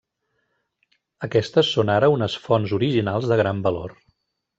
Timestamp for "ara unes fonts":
1.97-2.73